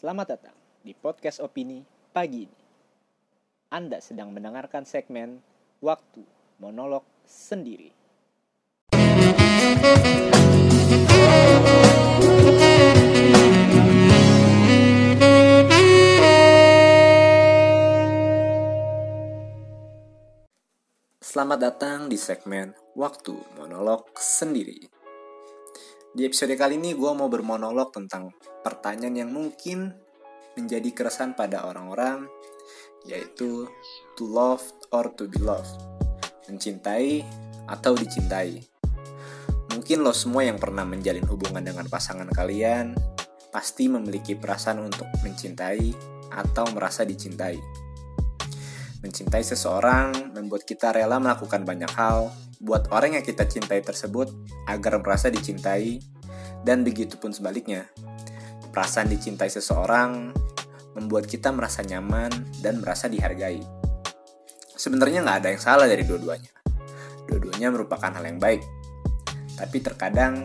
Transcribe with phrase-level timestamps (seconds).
[0.00, 2.58] Selamat datang di podcast opini pagi ini.
[3.68, 5.44] Anda sedang mendengarkan segmen
[5.84, 6.24] Waktu
[6.56, 7.92] Monolog Sendiri.
[21.20, 24.99] Selamat datang di segmen Waktu Monolog Sendiri.
[26.10, 28.34] Di episode kali ini gue mau bermonolog tentang
[28.66, 29.94] pertanyaan yang mungkin
[30.58, 32.26] menjadi keresahan pada orang-orang,
[33.06, 33.70] yaitu
[34.18, 35.70] to love or to be loved,
[36.50, 37.22] mencintai
[37.70, 38.58] atau dicintai.
[39.70, 42.98] Mungkin lo semua yang pernah menjalin hubungan dengan pasangan kalian
[43.54, 45.94] pasti memiliki perasaan untuk mencintai
[46.34, 47.54] atau merasa dicintai.
[49.00, 52.28] Mencintai seseorang membuat kita rela melakukan banyak hal
[52.60, 54.28] buat orang yang kita cintai tersebut
[54.68, 56.04] agar merasa dicintai,
[56.60, 57.88] dan begitu pun sebaliknya.
[58.68, 60.36] Perasaan dicintai seseorang
[60.92, 63.64] membuat kita merasa nyaman dan merasa dihargai.
[64.76, 66.52] Sebenarnya nggak ada yang salah dari dua-duanya.
[67.24, 68.60] Dua-duanya merupakan hal yang baik.
[69.56, 70.44] Tapi terkadang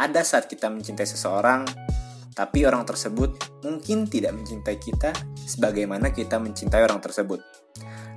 [0.00, 1.68] ada saat kita mencintai seseorang,
[2.32, 7.40] tapi orang tersebut mungkin tidak mencintai kita sebagaimana kita mencintai orang tersebut.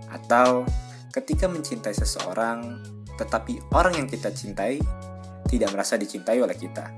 [0.08, 0.64] Atau
[1.12, 2.80] ketika mencintai seseorang,
[3.20, 4.80] tetapi orang yang kita cintai
[5.48, 6.92] tidak merasa dicintai oleh kita.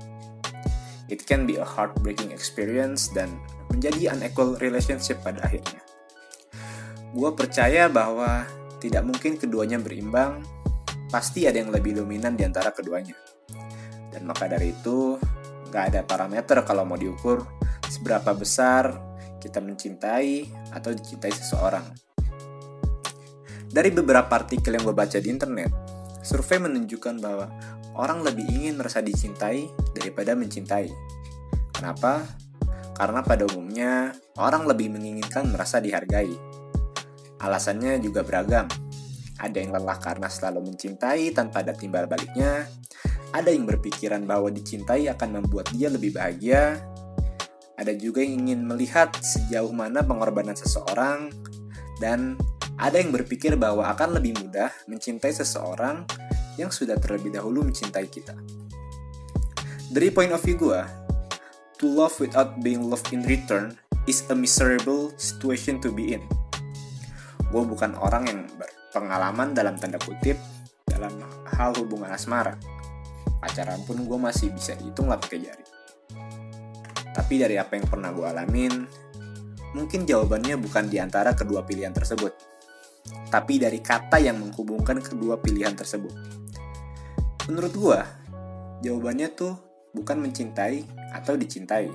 [1.08, 3.40] It can be a heartbreaking experience dan
[3.72, 5.80] menjadi unequal relationship pada akhirnya.
[7.16, 8.44] Gue percaya bahwa
[8.78, 10.44] tidak mungkin keduanya berimbang,
[11.08, 13.16] pasti ada yang lebih dominan di antara keduanya.
[14.12, 15.16] Dan maka dari itu,
[15.68, 17.44] gak ada parameter kalau mau diukur
[17.88, 21.86] seberapa besar kita mencintai atau dicintai seseorang.
[23.68, 25.70] Dari beberapa artikel yang gue baca di internet,
[26.24, 27.46] Survei menunjukkan bahwa
[27.94, 30.88] orang lebih ingin merasa dicintai daripada mencintai.
[31.76, 32.24] Kenapa?
[32.96, 36.32] Karena pada umumnya orang lebih menginginkan merasa dihargai.
[37.38, 38.66] Alasannya juga beragam.
[39.38, 42.66] Ada yang lelah karena selalu mencintai tanpa ada timbal baliknya.
[43.30, 46.82] Ada yang berpikiran bahwa dicintai akan membuat dia lebih bahagia.
[47.78, 51.30] Ada juga yang ingin melihat sejauh mana pengorbanan seseorang
[52.02, 52.34] dan
[52.78, 56.02] ada yang berpikir bahwa akan lebih mudah mencintai seseorang
[56.58, 58.34] yang sudah terlebih dahulu mencintai kita.
[59.94, 60.82] Dari point of view gue,
[61.78, 63.78] to love without being loved in return
[64.10, 66.22] is a miserable situation to be in.
[67.48, 68.40] Gue bukan orang yang
[68.88, 70.40] berpengalaman dalam tanda kutip
[70.88, 71.12] dalam
[71.52, 72.56] hal hubungan asmara.
[73.38, 75.66] Pacaran pun gue masih bisa dihitung lah pakai jari.
[77.12, 78.72] Tapi dari apa yang pernah gue alamin,
[79.76, 82.48] mungkin jawabannya bukan di antara kedua pilihan tersebut
[83.28, 86.12] tapi dari kata yang menghubungkan kedua pilihan tersebut.
[87.48, 88.00] Menurut gua,
[88.84, 89.56] jawabannya tuh
[89.92, 91.88] bukan mencintai atau dicintai,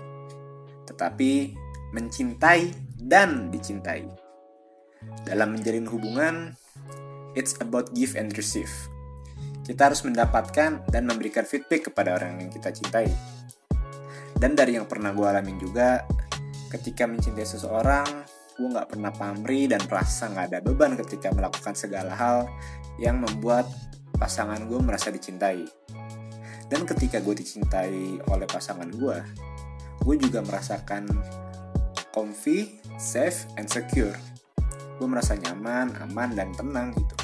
[0.89, 1.53] tetapi
[1.93, 4.22] mencintai dan dicintai.
[5.23, 6.35] Dalam menjalin hubungan,
[7.33, 8.71] it's about give and receive.
[9.63, 13.07] Kita harus mendapatkan dan memberikan feedback kepada orang yang kita cintai.
[14.35, 16.03] Dan dari yang pernah gue alamin juga,
[16.67, 18.27] ketika mencintai seseorang,
[18.59, 22.51] gue nggak pernah pamri dan merasa nggak ada beban ketika melakukan segala hal
[22.99, 23.65] yang membuat
[24.19, 25.63] pasangan gue merasa dicintai.
[26.67, 29.17] Dan ketika gue dicintai oleh pasangan gue,
[30.03, 31.07] gue juga merasakan
[32.11, 34.13] comfy, safe, and secure.
[35.03, 37.15] Gue merasa nyaman, aman, dan tenang gitu.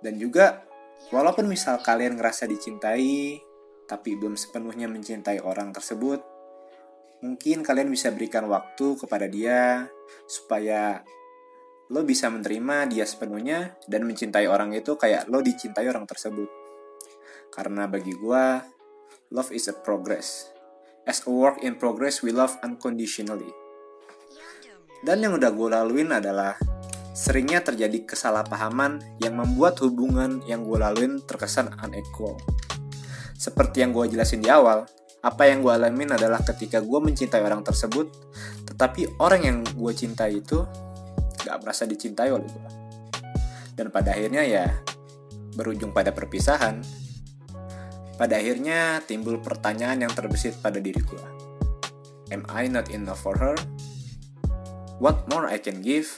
[0.00, 0.64] Dan juga,
[1.12, 3.36] walaupun misal kalian ngerasa dicintai,
[3.84, 6.24] tapi belum sepenuhnya mencintai orang tersebut,
[7.20, 9.84] mungkin kalian bisa berikan waktu kepada dia
[10.24, 11.04] supaya
[11.92, 16.48] lo bisa menerima dia sepenuhnya dan mencintai orang itu kayak lo dicintai orang tersebut.
[17.52, 18.44] Karena bagi gue,
[19.36, 20.48] love is a progress.
[21.04, 23.63] As a work in progress, we love unconditionally.
[25.04, 26.56] Dan yang udah gue laluin adalah
[27.12, 32.40] seringnya terjadi kesalahpahaman yang membuat hubungan yang gue laluin terkesan unequal.
[33.36, 34.88] Seperti yang gue jelasin di awal,
[35.24, 38.12] apa yang gue alamin adalah ketika gue mencintai orang tersebut
[38.68, 40.68] tetapi orang yang gue cintai itu
[41.40, 42.68] gak merasa dicintai oleh gue
[43.72, 44.68] dan pada akhirnya ya
[45.56, 46.84] berujung pada perpisahan
[48.20, 51.24] pada akhirnya timbul pertanyaan yang terbesit pada diri gue
[52.28, 53.56] am I not enough for her
[55.04, 56.08] what more I can give?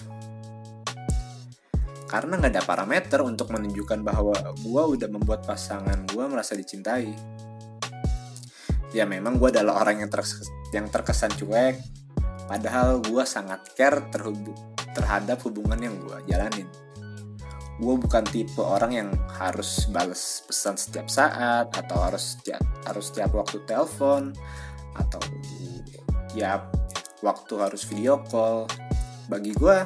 [2.07, 7.11] Karena gak ada parameter untuk menunjukkan bahwa gue udah membuat pasangan gue merasa dicintai.
[8.95, 10.11] Ya memang gue adalah orang yang,
[10.71, 11.83] yang terkesan cuek.
[12.47, 14.55] Padahal gue sangat care terhubung
[14.95, 16.71] terhadap hubungan yang gue jalanin.
[17.83, 23.35] Gue bukan tipe orang yang harus balas pesan setiap saat atau harus setiap harus setiap
[23.35, 24.31] waktu telepon
[24.95, 25.21] atau
[26.31, 26.71] setiap
[27.21, 28.69] waktu harus video call.
[29.31, 29.79] Bagi gue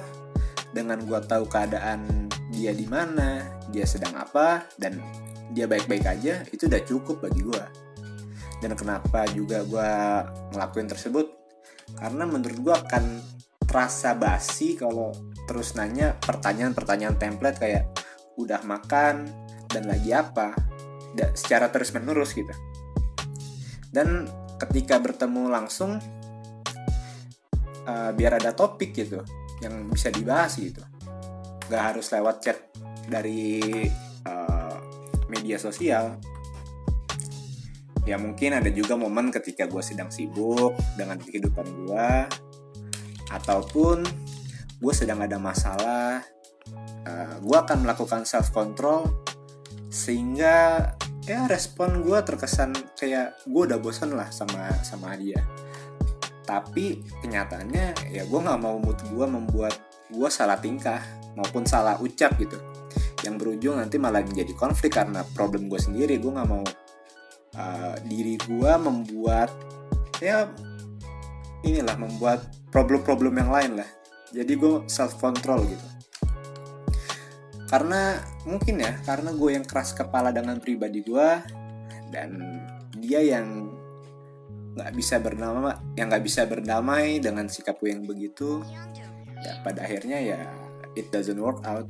[0.71, 4.99] dengan gue tahu keadaan dia di mana dia sedang apa dan
[5.51, 7.91] dia baik-baik aja itu udah cukup bagi gue
[8.61, 9.91] dan kenapa juga gue
[10.53, 11.27] ngelakuin tersebut?
[11.97, 13.05] Karena menurut gue akan
[13.65, 15.11] terasa basi kalau
[15.49, 17.85] terus nanya pertanyaan-pertanyaan template kayak
[18.37, 19.27] udah makan?
[19.65, 20.53] Dan lagi apa?
[21.33, 22.53] Secara terus menerus gitu.
[23.91, 24.29] Dan
[24.61, 25.97] ketika bertemu langsung
[27.91, 29.19] uh, biar ada topik gitu
[29.59, 30.81] yang bisa dibahas gitu.
[31.67, 32.59] Nggak harus lewat chat
[33.11, 33.85] dari
[34.27, 34.77] uh,
[35.27, 36.15] media sosial.
[38.07, 42.11] Ya mungkin ada juga momen ketika gue sedang sibuk dengan kehidupan gue
[43.31, 44.03] ataupun
[44.81, 46.25] gue sedang ada masalah
[47.05, 49.07] uh, eh, gue akan melakukan self control
[49.93, 50.89] sehingga
[51.29, 55.39] ya respon gue terkesan kayak gue udah bosan lah sama sama dia
[56.51, 59.79] tapi kenyataannya ya gue nggak mau mood gue membuat
[60.11, 60.99] gue salah tingkah
[61.39, 62.59] maupun salah ucap gitu.
[63.23, 66.19] Yang berujung nanti malah menjadi konflik karena problem gue sendiri.
[66.19, 66.67] Gue nggak mau
[67.55, 69.55] uh, diri gue membuat
[70.19, 70.51] ya
[71.63, 73.91] inilah membuat problem-problem yang lain lah.
[74.35, 75.87] Jadi gue self control gitu.
[77.71, 81.29] Karena mungkin ya karena gue yang keras kepala dengan pribadi gue
[82.11, 82.59] dan
[82.99, 83.70] dia yang
[84.75, 88.63] nggak bisa bernama yang nggak bisa berdamai dengan sikap gue yang begitu
[89.41, 90.41] ya pada akhirnya ya
[90.95, 91.87] it doesn't work out.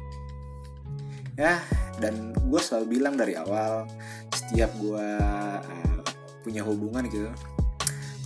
[1.37, 1.61] Ya
[2.01, 3.85] dan gue selalu bilang dari awal
[4.33, 6.01] setiap gue uh,
[6.41, 7.29] punya hubungan gitu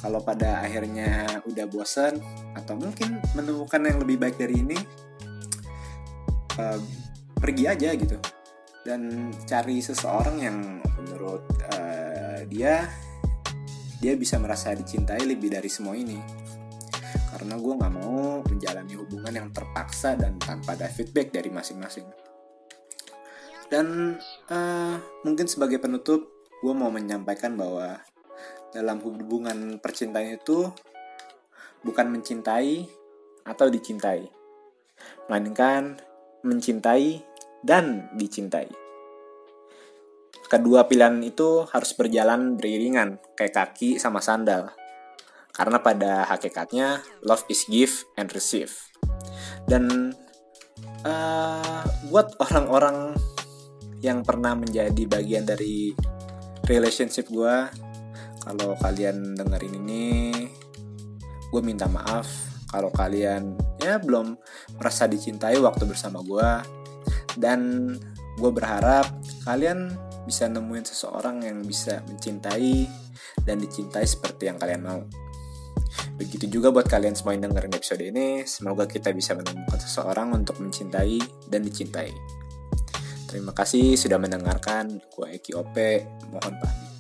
[0.05, 2.21] kalau pada akhirnya udah bosan
[2.53, 4.77] atau mungkin menemukan yang lebih baik dari ini
[6.61, 6.77] uh,
[7.41, 8.21] pergi aja gitu.
[8.85, 10.57] Dan cari seseorang yang
[11.01, 12.85] menurut uh, dia
[14.05, 16.21] dia bisa merasa dicintai lebih dari semua ini
[17.33, 22.05] karena gue nggak mau menjalani hubungan yang terpaksa dan tanpa ada feedback dari masing-masing
[23.73, 24.21] dan
[24.53, 26.21] uh, mungkin sebagai penutup
[26.61, 28.05] gue mau menyampaikan bahwa
[28.77, 30.69] dalam hubungan percintaan itu
[31.81, 32.85] bukan mencintai
[33.49, 34.29] atau dicintai
[35.33, 35.97] melainkan
[36.45, 37.25] mencintai
[37.65, 38.84] dan dicintai.
[40.55, 44.71] Kedua pilihan itu harus berjalan beriringan, kayak kaki sama sandal.
[45.51, 48.71] Karena pada hakikatnya, love is give and receive.
[49.67, 50.15] Dan
[51.03, 53.19] uh, buat orang-orang
[53.99, 55.91] yang pernah menjadi bagian dari
[56.71, 57.57] relationship gue,
[58.47, 60.31] kalau kalian dengerin ini,
[61.51, 62.31] gue minta maaf
[62.71, 64.39] kalau kalian ya belum
[64.79, 66.51] merasa dicintai waktu bersama gue
[67.39, 67.91] dan
[68.35, 69.07] gue berharap
[69.47, 72.89] kalian bisa nemuin seseorang yang bisa mencintai
[73.45, 75.01] dan dicintai seperti yang kalian mau.
[76.19, 80.59] Begitu juga buat kalian semua yang dengerin episode ini, semoga kita bisa menemukan seseorang untuk
[80.59, 81.19] mencintai
[81.51, 82.11] dan dicintai.
[83.31, 85.03] Terima kasih sudah mendengarkan.
[85.11, 86.94] Gue Eki Ope, mohon pamit.